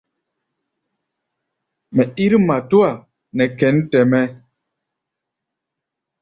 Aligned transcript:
Mɛ 1.95 2.03
ír 2.23 2.33
matúa 2.47 2.89
nɛ 3.35 3.43
kěn 3.57 3.75
tɛ-mɛ́. 3.91 4.23